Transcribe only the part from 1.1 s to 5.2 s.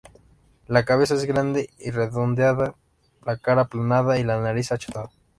es grande y redondeada, la cara aplanada y la nariz achatada.